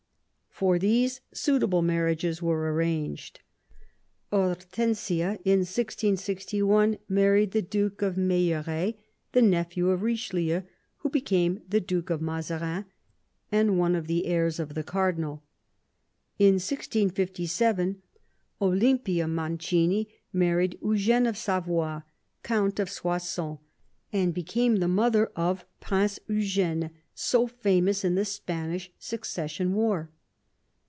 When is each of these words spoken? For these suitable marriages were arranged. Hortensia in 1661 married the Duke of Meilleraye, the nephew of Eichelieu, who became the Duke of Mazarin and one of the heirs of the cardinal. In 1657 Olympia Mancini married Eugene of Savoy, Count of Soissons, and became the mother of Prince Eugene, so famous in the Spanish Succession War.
For 0.53 0.77
these 0.77 1.21
suitable 1.33 1.81
marriages 1.81 2.39
were 2.39 2.71
arranged. 2.71 3.39
Hortensia 4.31 5.39
in 5.43 5.61
1661 5.61 6.99
married 7.09 7.49
the 7.49 7.63
Duke 7.63 8.03
of 8.03 8.13
Meilleraye, 8.15 8.93
the 9.31 9.41
nephew 9.41 9.89
of 9.89 10.01
Eichelieu, 10.01 10.63
who 10.97 11.09
became 11.09 11.61
the 11.67 11.79
Duke 11.81 12.11
of 12.11 12.21
Mazarin 12.21 12.85
and 13.51 13.79
one 13.79 13.95
of 13.95 14.05
the 14.05 14.27
heirs 14.27 14.59
of 14.59 14.75
the 14.75 14.83
cardinal. 14.83 15.41
In 16.37 16.55
1657 16.59 17.99
Olympia 18.61 19.27
Mancini 19.27 20.09
married 20.31 20.77
Eugene 20.83 21.25
of 21.25 21.37
Savoy, 21.37 22.01
Count 22.43 22.79
of 22.79 22.87
Soissons, 22.91 23.57
and 24.13 24.31
became 24.31 24.75
the 24.75 24.87
mother 24.87 25.31
of 25.35 25.65
Prince 25.79 26.19
Eugene, 26.27 26.91
so 27.15 27.47
famous 27.47 28.05
in 28.05 28.13
the 28.13 28.25
Spanish 28.25 28.91
Succession 28.99 29.73
War. 29.73 30.11